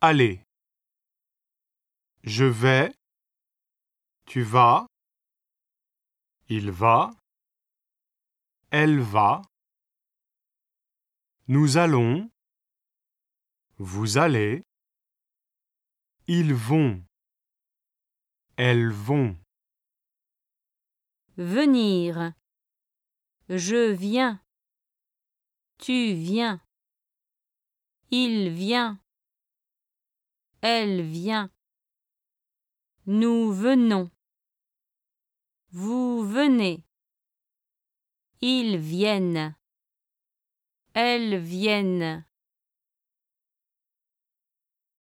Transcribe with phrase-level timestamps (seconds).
[0.00, 0.42] aller.
[2.22, 2.92] Je vais,
[4.26, 4.86] tu vas,
[6.48, 7.14] il va,
[8.70, 9.42] elle va,
[11.48, 12.30] nous allons,
[13.78, 14.62] vous allez,
[16.26, 17.02] ils vont,
[18.56, 19.36] elles vont.
[21.36, 22.34] Venir.
[23.48, 24.40] Je viens.
[25.78, 26.60] Tu viens.
[28.10, 29.00] Il vient.
[30.62, 31.50] Elle vient.
[33.06, 34.10] Nous venons.
[35.70, 36.84] Vous venez.
[38.42, 39.54] Ils viennent.
[40.92, 42.24] Elles viennent.